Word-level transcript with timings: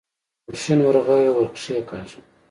غوښين 0.47 0.79
ورغوی 0.83 1.21
يې 1.25 1.31
ور 1.33 1.47
کېکاږه. 1.55 2.19